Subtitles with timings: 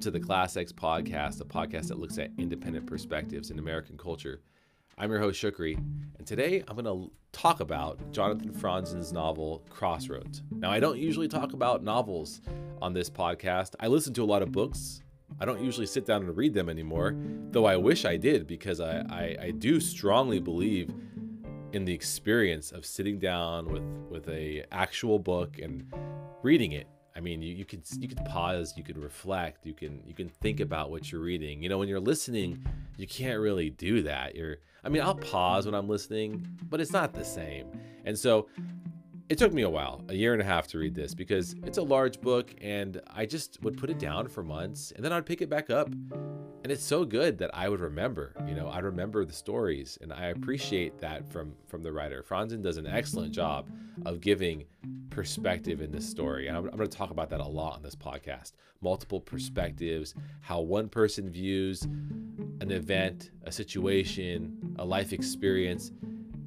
[0.00, 3.98] Welcome to the Class X Podcast, a podcast that looks at independent perspectives in American
[3.98, 4.40] culture.
[4.96, 5.76] I'm your host, Shukri,
[6.16, 10.42] and today I'm going to talk about Jonathan Franzen's novel, Crossroads.
[10.52, 12.40] Now, I don't usually talk about novels
[12.80, 13.74] on this podcast.
[13.78, 15.02] I listen to a lot of books.
[15.38, 17.14] I don't usually sit down and read them anymore,
[17.50, 20.94] though I wish I did because I, I, I do strongly believe
[21.74, 25.92] in the experience of sitting down with, with a actual book and
[26.42, 26.86] reading it
[27.20, 30.30] I mean, you, you could you could pause, you could reflect, you can you can
[30.30, 31.62] think about what you're reading.
[31.62, 32.64] You know, when you're listening,
[32.96, 34.34] you can't really do that.
[34.34, 37.66] You're I mean, I'll pause when I'm listening, but it's not the same.
[38.06, 38.48] And so
[39.28, 41.76] it took me a while, a year and a half to read this because it's
[41.76, 45.26] a large book and I just would put it down for months and then I'd
[45.26, 45.88] pick it back up.
[45.88, 50.10] And it's so good that I would remember, you know, I remember the stories and
[50.10, 52.24] I appreciate that from from the writer.
[52.26, 53.68] Franzen does an excellent job
[54.06, 54.64] of giving
[55.20, 56.48] perspective in this story.
[56.48, 58.52] And I'm, I'm going to talk about that a lot on this podcast.
[58.80, 65.92] Multiple perspectives, how one person views an event, a situation, a life experience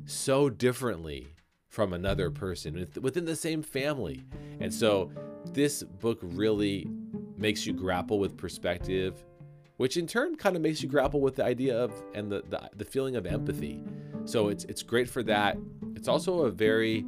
[0.08, 1.36] so differently
[1.70, 4.24] from another person within the same family.
[4.60, 5.12] And so
[5.52, 6.90] this book really
[7.38, 9.24] makes you grapple with perspective,
[9.78, 12.72] which in turn kind of makes you grapple with the idea of and the, the,
[12.76, 13.84] the feeling of empathy.
[14.26, 15.60] So it's it's great for that.
[15.96, 17.06] It's also a very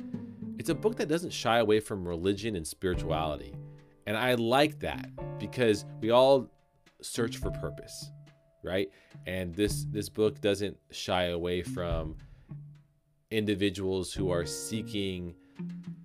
[0.57, 3.53] it's a book that doesn't shy away from religion and spirituality.
[4.07, 6.49] And I like that because we all
[7.01, 8.11] search for purpose,
[8.63, 8.89] right?
[9.25, 12.15] And this this book doesn't shy away from
[13.31, 15.35] individuals who are seeking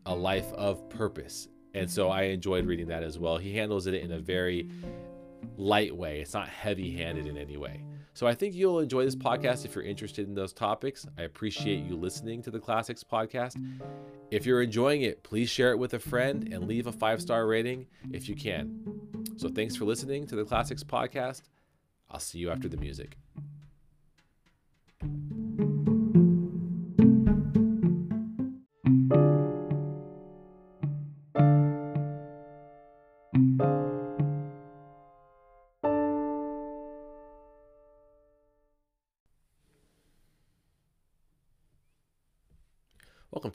[0.07, 1.49] a life of purpose.
[1.75, 3.39] And so I enjoyed reading that as well.
[3.39, 4.69] He handles it in a very
[5.57, 7.85] light way, it's not heavy handed in any way.
[8.15, 11.07] So I think you'll enjoy this podcast if you're interested in those topics.
[11.19, 13.63] I appreciate you listening to the Class X podcast.
[14.31, 17.47] If you're enjoying it, please share it with a friend and leave a five star
[17.47, 19.01] rating if you can.
[19.37, 21.43] So thanks for listening to the Class X podcast.
[22.11, 23.17] I'll see you after the music.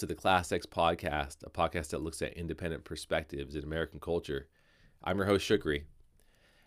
[0.07, 4.47] To the Class X Podcast, a podcast that looks at independent perspectives in American culture.
[5.03, 5.85] I'm your host, Shukri.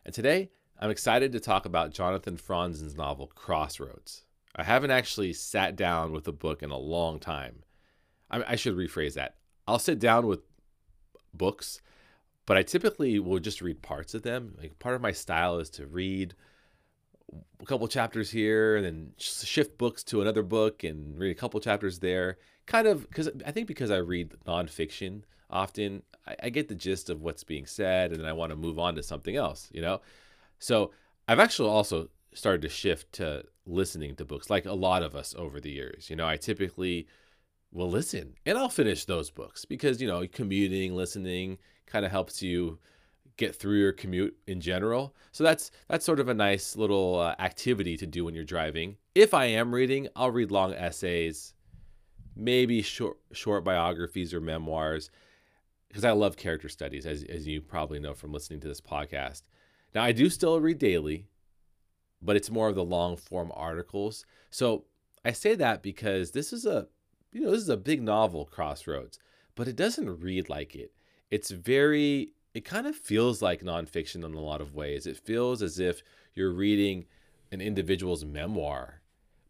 [0.04, 0.50] And today,
[0.80, 4.24] I'm excited to talk about Jonathan Franzen's novel, Crossroads.
[4.56, 7.62] I haven't actually sat down with a book in a long time.
[8.28, 9.36] I, I should rephrase that.
[9.68, 10.40] I'll sit down with
[11.32, 11.80] books,
[12.44, 14.56] but I typically will just read parts of them.
[14.58, 16.34] Like part of my style is to read
[17.60, 21.60] a couple chapters here and then shift books to another book and read a couple
[21.60, 26.68] chapters there kind of because I think because I read nonfiction often, I, I, get
[26.68, 29.68] the gist of what's being said, and I want to move on to something else,
[29.72, 30.00] you know.
[30.58, 30.92] So
[31.26, 35.34] I've actually also started to shift to listening to books, like a lot of us
[35.36, 36.10] over the years.
[36.10, 37.08] You know, I typically
[37.72, 42.42] will listen, and I'll finish those books because you know commuting, listening kind of helps
[42.42, 42.78] you
[43.38, 45.14] get through your commute in general.
[45.32, 48.98] So that's that's sort of a nice little uh, activity to do when you're driving.
[49.14, 51.54] If I am reading, I'll read long essays
[52.38, 55.10] maybe short short biographies or memoirs
[55.88, 59.42] because I love character studies as as you probably know from listening to this podcast.
[59.94, 61.26] Now I do still read daily,
[62.22, 64.24] but it's more of the long form articles.
[64.50, 64.84] So
[65.24, 66.86] I say that because this is a
[67.32, 69.18] you know this is a big novel Crossroads,
[69.54, 70.92] but it doesn't read like it.
[71.30, 75.06] It's very it kind of feels like nonfiction in a lot of ways.
[75.06, 76.02] It feels as if
[76.34, 77.04] you're reading
[77.52, 79.00] an individual's memoir,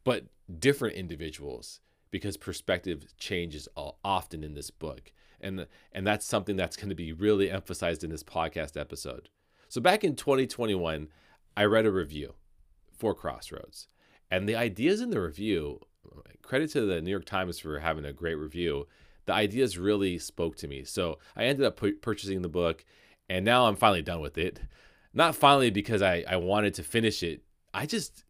[0.04, 0.26] but
[0.58, 1.80] different individuals
[2.10, 3.66] because perspective changes
[4.04, 5.10] often in this book.
[5.40, 9.30] And, and that's something that's going to be really emphasized in this podcast episode.
[9.70, 11.08] So, back in 2021,
[11.56, 12.34] I read a review
[12.92, 13.88] for Crossroads.
[14.30, 15.80] And the ideas in the review,
[16.42, 18.86] credit to the New York Times for having a great review,
[19.24, 20.84] the ideas really spoke to me.
[20.84, 22.84] So, I ended up pu- purchasing the book,
[23.28, 24.60] and now I'm finally done with it.
[25.14, 27.42] Not finally because I, I wanted to finish it,
[27.72, 28.24] I just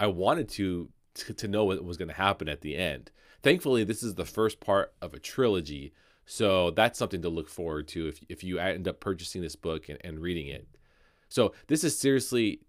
[0.00, 3.10] I wanted to to, to know what was going to happen at the end.
[3.42, 5.92] Thankfully, this is the first part of a trilogy,
[6.26, 9.88] so that's something to look forward to if, if you end up purchasing this book
[9.88, 10.66] and, and reading it.
[11.28, 12.60] So, this has seriously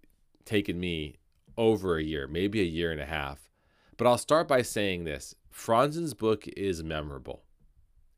[0.44, 1.16] taken me
[1.56, 3.50] over a year, maybe a year and a half.
[3.96, 7.42] But I'll start by saying this Franzen's book is memorable.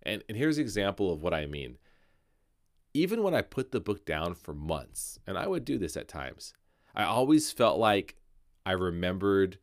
[0.02, 1.78] And, and here's an example of what I mean.
[2.94, 6.08] Even when I put the book down for months, and I would do this at
[6.08, 6.54] times,
[6.94, 8.16] I always felt like
[8.64, 9.58] I remembered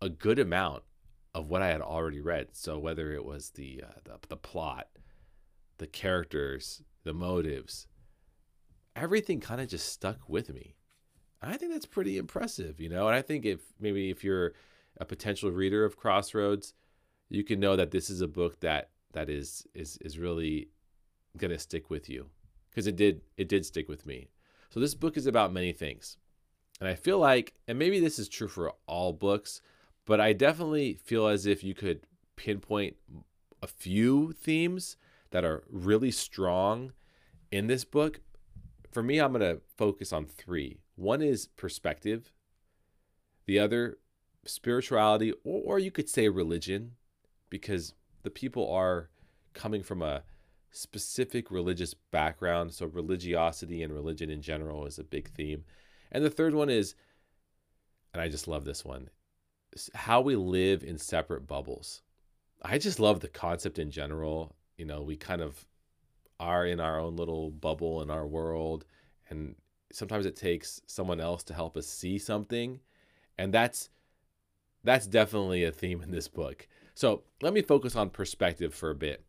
[0.00, 0.82] a good amount
[1.34, 2.48] of what I had already read.
[2.52, 4.88] So whether it was the uh, the, the plot,
[5.78, 7.86] the characters, the motives,
[8.96, 10.76] everything kind of just stuck with me.
[11.42, 13.06] I think that's pretty impressive, you know.
[13.06, 14.54] And I think if maybe if you're
[14.98, 16.72] a potential reader of Crossroads,
[17.28, 20.68] you can know that this is a book that that is is is really
[21.36, 22.30] gonna stick with you
[22.74, 24.28] because it did it did stick with me.
[24.70, 26.16] So this book is about many things,
[26.80, 29.60] and I feel like, and maybe this is true for all books,
[30.04, 32.06] but I definitely feel as if you could
[32.36, 32.96] pinpoint
[33.62, 34.96] a few themes
[35.30, 36.92] that are really strong
[37.52, 38.20] in this book.
[38.90, 40.80] For me, I'm gonna focus on three.
[40.96, 42.32] One is perspective.
[43.46, 43.98] The other
[44.44, 46.92] spirituality, or, or you could say religion,
[47.50, 49.10] because the people are
[49.52, 50.22] coming from a
[50.74, 52.74] specific religious background.
[52.74, 55.64] So, religiosity and religion in general is a big theme.
[56.12, 56.94] And the third one is,
[58.12, 59.08] and I just love this one,
[59.94, 62.02] how we live in separate bubbles.
[62.62, 64.54] I just love the concept in general.
[64.76, 65.64] You know, we kind of
[66.40, 68.84] are in our own little bubble in our world,
[69.30, 69.54] and
[69.92, 72.80] sometimes it takes someone else to help us see something.
[73.38, 73.90] And that's
[74.82, 76.68] that's definitely a theme in this book.
[76.94, 79.24] So let me focus on perspective for a bit.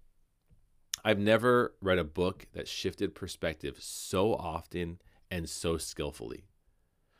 [1.07, 5.00] I've never read a book that shifted perspective so often
[5.30, 6.46] and so skillfully.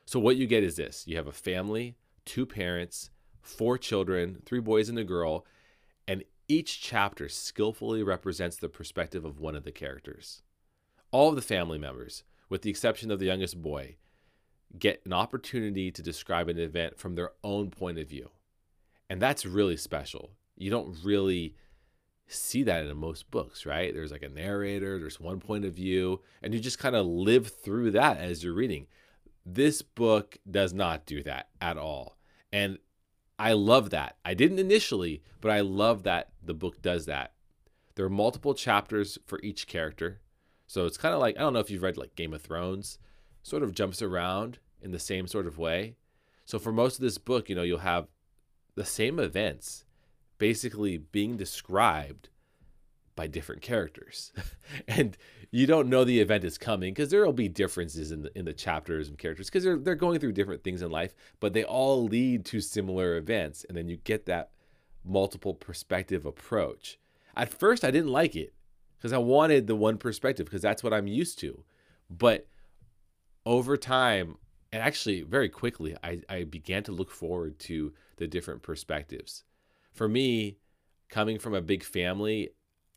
[0.08, 1.96] So, what you get is this you have a family,
[2.26, 3.12] two parents,
[3.44, 5.46] four children, three boys and a girl,
[6.08, 10.42] and each chapter skillfully represents the perspective of one of the characters.
[11.12, 13.98] All of the family members, with the exception of the youngest boy,
[14.80, 18.32] get an opportunity to describe an event from their own point of view.
[19.12, 20.32] And that's really special.
[20.58, 21.54] You don't really
[22.28, 23.94] see that in most books, right?
[23.94, 27.48] There's like a narrator, there's one point of view, and you just kind of live
[27.48, 28.88] through that as you're reading.
[29.46, 32.18] This book does not do that at all.
[32.52, 32.80] And
[33.38, 34.18] I love that.
[34.26, 37.34] I didn't initially, but I love that the book does that.
[37.96, 40.22] There are multiple chapters for each character.
[40.68, 42.98] So it's kind of like I don't know if you've read like Game of Thrones,
[43.44, 45.96] sort of jumps around in the same sort of way.
[46.46, 48.08] So for most of this book, you know, you'll have
[48.76, 49.85] the same events
[50.38, 52.30] basically being described
[53.16, 54.34] by different characters.
[54.88, 55.18] and
[55.52, 58.46] you don't know the event is coming because there will be differences in the in
[58.46, 61.64] the chapters and characters because they're they're going through different things in life, but they
[61.64, 64.52] all lead to similar events and then you get that
[65.04, 67.00] multiple perspective approach.
[67.36, 68.54] At first I didn't like it
[68.98, 71.64] because I wanted the one perspective because that's what I'm used to.
[72.10, 72.48] But
[73.46, 74.38] over time,
[74.72, 79.44] and actually very quickly, I, I began to look forward to the different perspectives.
[79.96, 80.58] For me,
[81.10, 82.50] coming from a big family,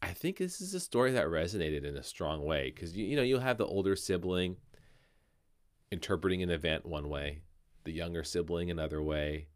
[0.03, 3.17] I think this is a story that resonated in a strong way because you, you
[3.17, 4.57] know you'll have the older sibling
[5.91, 7.43] interpreting an event one way,
[7.85, 9.47] the younger sibling another way,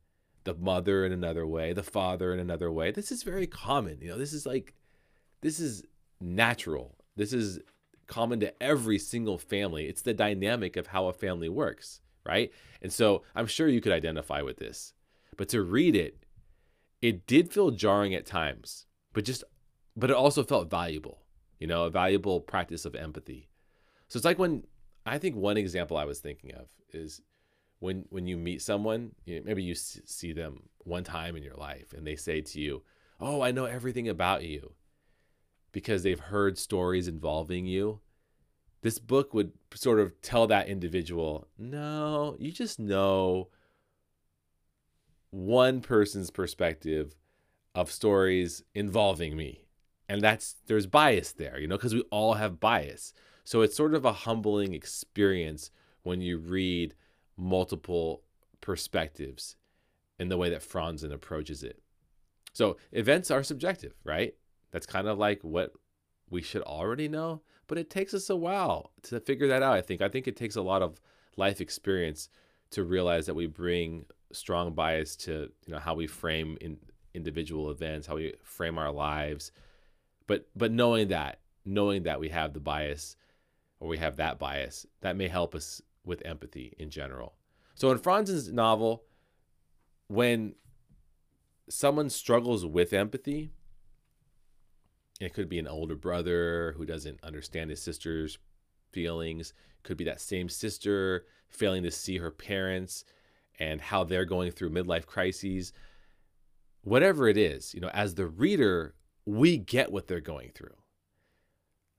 [0.44, 2.90] the mother in another way, the father in another way.
[2.90, 3.98] This is very common.
[4.00, 4.74] You know, this is like
[5.40, 5.84] this is
[6.20, 6.96] natural.
[7.16, 7.60] This is
[8.06, 9.86] common to every single family.
[9.86, 12.52] It's the dynamic of how a family works, right?
[12.80, 14.94] And so I'm sure you could identify with this.
[15.36, 16.22] But to read it,
[17.02, 19.44] it did feel jarring at times, but just
[19.94, 21.22] but it also felt valuable,
[21.58, 23.50] you know, a valuable practice of empathy.
[24.08, 24.64] So it's like when
[25.04, 27.20] I think one example I was thinking of is
[27.80, 31.56] when when you meet someone, you know, maybe you see them one time in your
[31.56, 32.82] life and they say to you,
[33.20, 34.74] "Oh, I know everything about you."
[35.72, 38.00] Because they've heard stories involving you.
[38.82, 43.48] This book would sort of tell that individual, "No, you just know
[45.32, 47.16] one person's perspective
[47.74, 49.64] of stories involving me.
[50.08, 53.12] And that's there's bias there you know because we all have bias.
[53.44, 55.70] So it's sort of a humbling experience
[56.04, 56.94] when you read
[57.36, 58.22] multiple
[58.60, 59.56] perspectives
[60.18, 61.82] in the way that franzen approaches it.
[62.52, 64.34] So events are subjective right?
[64.70, 65.72] That's kind of like what
[66.30, 69.80] we should already know but it takes us a while to figure that out i
[69.80, 70.02] think.
[70.02, 71.00] I think it takes a lot of
[71.36, 72.28] life experience
[72.72, 76.76] to realize that we bring strong bias to you know how we frame in
[77.14, 79.52] individual events how we frame our lives.
[80.26, 83.16] But but knowing that knowing that we have the bias
[83.78, 87.34] or we have that bias that may help us with empathy in general.
[87.74, 89.04] So in franzen's novel
[90.08, 90.54] when
[91.68, 93.50] someone struggles with empathy
[95.20, 98.38] it could be an older brother who doesn't understand his sister's
[98.92, 99.50] feelings.
[99.78, 103.04] It could be that same sister failing to see her parents
[103.58, 105.72] and how they're going through midlife crises
[106.82, 108.94] whatever it is you know as the reader
[109.24, 110.76] we get what they're going through.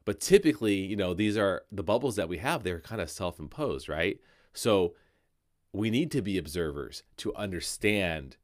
[0.05, 3.39] But typically, you know, these are the bubbles that we have, they're kind of self
[3.39, 4.19] imposed, right?
[4.53, 4.95] So
[5.72, 8.38] we need to be observers to understand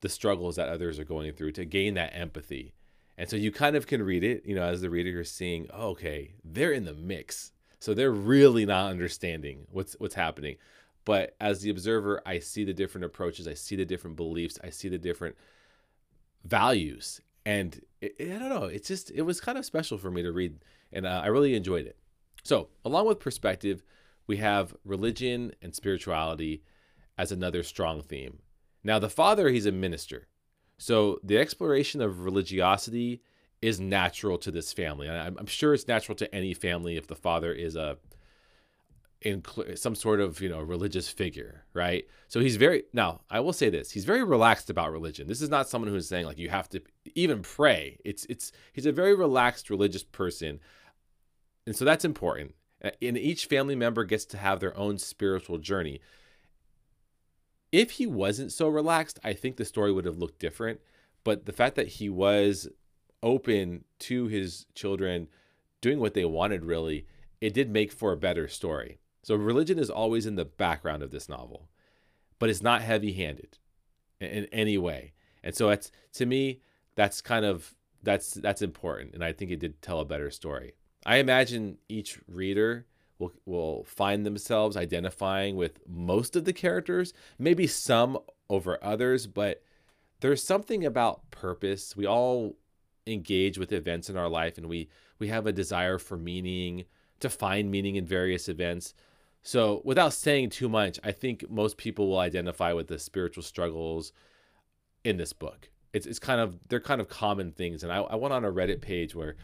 [0.00, 2.74] the struggles that others are going through to gain that empathy.
[3.18, 5.68] And so you kind of can read it, you know, as the reader, you're seeing,
[5.72, 7.52] oh, okay, they're in the mix.
[7.78, 10.56] So they're really not understanding what's what's happening.
[11.04, 14.70] But as the observer, I see the different approaches, I see the different beliefs, I
[14.70, 15.36] see the different
[16.44, 18.64] values, and it, I don't know.
[18.64, 20.58] It's just it was kind of special for me to read,
[20.92, 21.96] and uh, I really enjoyed it.
[22.42, 23.82] So, along with perspective,
[24.26, 26.62] we have religion and spirituality
[27.18, 28.38] as another strong theme.
[28.82, 30.28] Now, the father, he's a minister.
[30.78, 33.22] So, the exploration of religiosity
[33.60, 35.08] is natural to this family.
[35.08, 37.98] I'm, I'm sure it's natural to any family if the father is a
[39.22, 39.42] in
[39.74, 42.06] some sort of you know religious figure right?
[42.28, 45.26] So he's very now i will say this he's very relaxed about religion.
[45.26, 46.82] This is not someone who's saying like you have to
[47.14, 47.98] even pray.
[48.04, 50.60] It's it's he's a very relaxed religious person.
[51.66, 52.54] And so that's important.
[52.80, 56.00] And each family member gets to have their own spiritual journey.
[57.70, 60.80] If he wasn't so relaxed i think the story would have looked different.
[61.22, 62.66] But the fact that he was
[63.22, 65.28] open to his children
[65.82, 67.06] doing what they wanted really
[67.40, 71.10] it did make for a better story so religion is always in the background of
[71.10, 71.68] this novel,
[72.38, 73.58] but it's not heavy-handed
[74.20, 75.12] in, in any way.
[75.42, 76.60] And so it's to me
[76.94, 80.74] that's kind of that's that's important and I think it did tell a better story.
[81.04, 82.86] I imagine each reader
[83.18, 89.62] will will find themselves identifying with most of the characters, maybe some over others, but
[90.20, 91.96] there's something about purpose.
[91.96, 92.56] We all
[93.06, 96.86] engage with events in our life and we we have a desire for meaning,
[97.20, 98.94] to find meaning in various events.
[99.42, 104.12] So, without saying too much, I think most people will identify with the spiritual struggles
[105.02, 105.70] in this book.
[105.92, 108.52] It's, it's kind of they're kind of common things, and I, I went on a
[108.52, 109.36] Reddit page where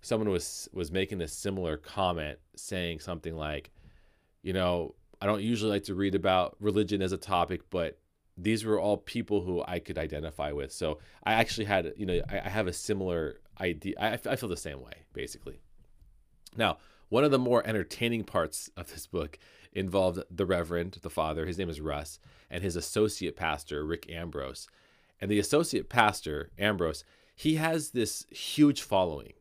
[0.00, 3.70] someone was was making a similar comment, saying something like,
[4.42, 7.98] you know, I don't usually like to read about religion as a topic, but
[8.36, 10.72] these were all people who I could identify with.
[10.72, 13.94] So I actually had, you know, I, I have a similar idea.
[14.00, 15.60] I, I feel the same way, basically.
[16.56, 16.78] Now,
[17.12, 19.38] one of the more entertaining parts of this book
[19.74, 22.18] involved the Reverend, the father, his name is Russ,
[22.50, 24.66] and his associate pastor, Rick Ambrose.
[25.20, 27.04] And the associate pastor, Ambrose,
[27.36, 29.34] he has this huge following.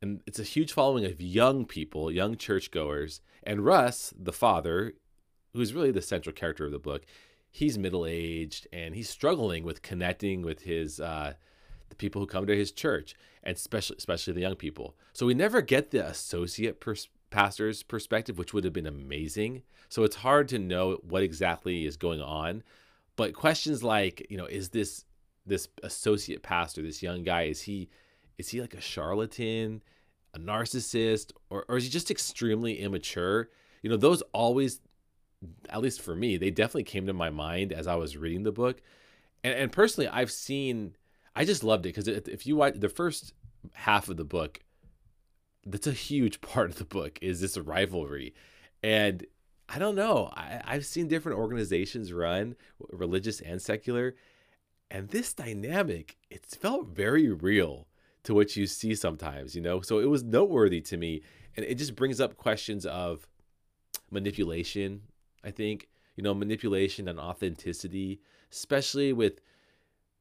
[0.00, 3.20] And it's a huge following of young people, young churchgoers.
[3.42, 4.94] And Russ, the father,
[5.52, 7.04] who's really the central character of the book,
[7.50, 11.34] he's middle aged and he's struggling with connecting with his uh,
[11.88, 14.96] the people who come to his church, and especially especially the young people.
[15.12, 19.62] So we never get the associate pers- pastor's perspective, which would have been amazing.
[19.88, 22.62] So it's hard to know what exactly is going on.
[23.16, 25.04] But questions like, you know, is this
[25.46, 27.88] this associate pastor, this young guy, is he
[28.38, 29.82] is he like a charlatan,
[30.34, 33.50] a narcissist, or, or is he just extremely immature?
[33.82, 34.80] You know, those always,
[35.68, 38.52] at least for me, they definitely came to my mind as I was reading the
[38.52, 38.80] book.
[39.44, 40.96] And, and personally, I've seen
[41.36, 43.32] I just loved it because if you watch the first
[43.72, 44.60] half of the book,
[45.66, 48.34] that's a huge part of the book is this rivalry,
[48.82, 49.26] and
[49.68, 50.30] I don't know.
[50.34, 52.54] I, I've seen different organizations run,
[52.90, 54.14] religious and secular,
[54.90, 57.88] and this dynamic it felt very real
[58.24, 59.54] to what you see sometimes.
[59.54, 61.22] You know, so it was noteworthy to me,
[61.56, 63.26] and it just brings up questions of
[64.10, 65.02] manipulation.
[65.42, 68.20] I think you know manipulation and authenticity,
[68.52, 69.40] especially with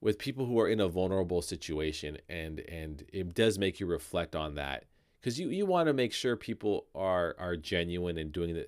[0.03, 4.35] with people who are in a vulnerable situation and and it does make you reflect
[4.35, 4.83] on that.
[5.19, 8.67] Because you, you want to make sure people are are genuine and doing the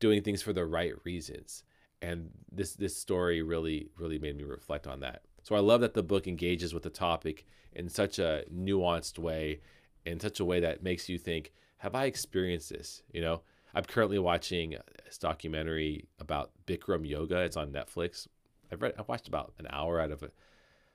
[0.00, 1.62] doing things for the right reasons.
[2.02, 5.22] And this this story really really made me reflect on that.
[5.44, 9.60] So i love that the book engages with the topic in such a nuanced way
[10.04, 13.02] in such a way that makes you think have i experienced this?
[13.12, 13.42] You know?
[13.76, 17.40] I'm currently watching this documentary about bikram yoga.
[17.40, 18.26] It's on netflix.
[18.72, 20.34] I've read i've watched about an hour out of it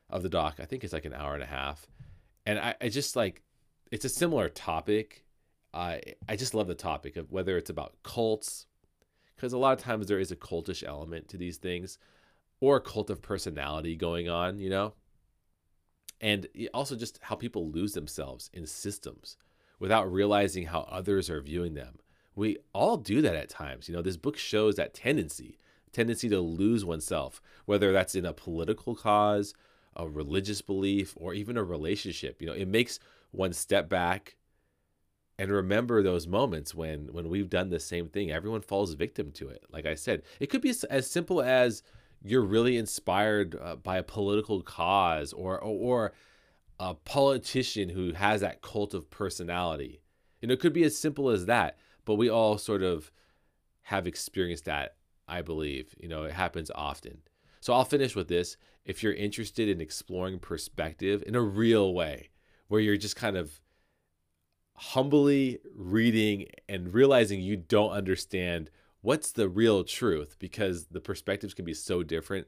[0.10, 0.58] of the doc.
[0.60, 1.88] I think it's like an hour and a half,
[2.46, 3.44] and I, I just like
[3.92, 5.24] it's a similar topic.
[5.74, 8.68] I I just love the topic of whether it's about cults,
[9.36, 11.98] because a lot of times there is a cultish element to these things,
[12.60, 14.94] or a cult of personality going on, you know.
[16.22, 19.38] And also just how people lose themselves in systems
[19.80, 22.00] without realizing how others are viewing them.
[22.36, 23.88] We all do that at times.
[23.88, 25.58] You know, this book shows that tendency,
[25.94, 29.54] tendency to lose oneself, whether that's in a political cause
[29.96, 32.42] a religious belief or even a relationship.
[32.42, 33.00] You know, it makes
[33.32, 34.38] one step back
[35.38, 38.32] and remember those moments when when we've done the same thing.
[38.32, 39.64] Everyone falls victim to it.
[39.72, 41.84] Like I said, it could be as simple as
[42.22, 46.14] you're really inspired uh, by a political cause or, or or
[46.80, 50.02] a politician who has that cult of personality.
[50.42, 51.78] You know, it could be as simple as that.
[52.06, 53.12] But we all sort of
[53.84, 54.96] have experienced that.
[55.30, 55.96] I believe.
[56.00, 57.20] You know, it happens often.
[57.60, 58.58] So I'll finish with this.
[58.86, 62.30] If you're interested in exploring perspective in a real way,
[62.68, 63.60] where you're just kind of
[64.76, 68.70] humbly reading and realizing you don't understand
[69.02, 72.48] what's the real truth because the perspectives can be so different.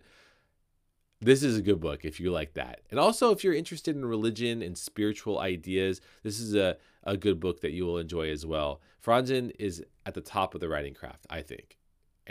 [1.20, 2.82] This is a good book if you like that.
[2.90, 7.40] And also, if you're interested in religion and spiritual ideas, this is a, a good
[7.40, 8.82] book that you will enjoy as well.
[9.06, 11.78] Franzen is at the top of the writing craft, I think.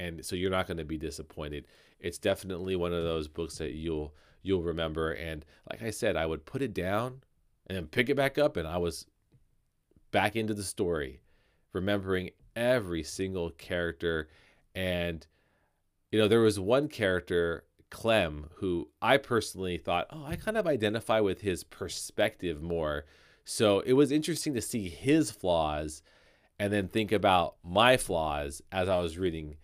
[0.00, 1.66] And so you're not going to be disappointed.
[1.98, 5.12] It's definitely one of those books that you'll you'll remember.
[5.12, 7.22] And like I said, I would put it down
[7.66, 9.06] and then pick it back up, and I was
[10.10, 11.20] back into the story,
[11.74, 14.28] remembering every single character.
[14.74, 15.26] And,
[16.10, 20.66] you know, there was one character, Clem, who I personally thought, oh, I kind of
[20.66, 23.04] identify with his perspective more.
[23.44, 26.02] So it was interesting to see his flaws
[26.58, 29.56] and then think about my flaws as I was reading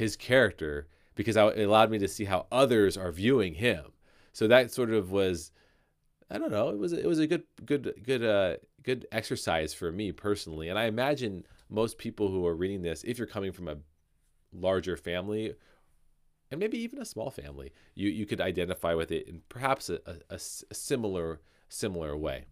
[0.00, 3.92] his character because it allowed me to see how others are viewing him.
[4.32, 5.52] So that sort of was,
[6.30, 9.92] I don't know, it was it was a good good good uh good exercise for
[9.92, 13.68] me personally, and I imagine most people who are reading this, if you're coming from
[13.68, 13.76] a
[14.52, 15.54] larger family
[16.50, 20.00] and maybe even a small family, you you could identify with it in perhaps a,
[20.06, 20.34] a,
[20.70, 22.46] a similar similar way.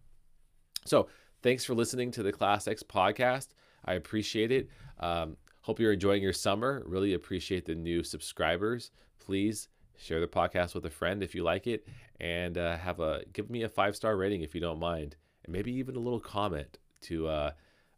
[0.85, 1.07] So
[1.41, 3.47] thanks for listening to the Class X podcast.
[3.85, 4.69] I appreciate it.
[4.99, 5.37] Um,
[5.69, 6.81] hope you're enjoying your summer.
[6.87, 8.89] Really appreciate the new subscribers.
[9.19, 9.67] Please
[9.99, 11.87] share the podcast with a friend if you like it,
[12.19, 15.53] and uh, have a give me a five star rating if you don't mind, and
[15.53, 17.51] maybe even a little comment to uh,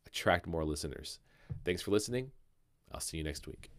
[0.05, 1.19] attract more listeners.
[1.63, 2.31] Thanks for listening.
[2.91, 3.71] I'll see you next week.